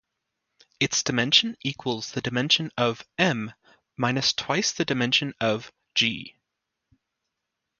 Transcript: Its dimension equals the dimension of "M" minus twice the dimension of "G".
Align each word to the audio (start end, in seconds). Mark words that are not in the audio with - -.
Its 0.79 1.03
dimension 1.03 1.55
equals 1.61 2.13
the 2.13 2.21
dimension 2.21 2.71
of 2.75 3.05
"M" 3.19 3.53
minus 3.97 4.33
twice 4.33 4.71
the 4.71 4.83
dimension 4.83 5.35
of 5.39 5.71
"G". 5.93 6.35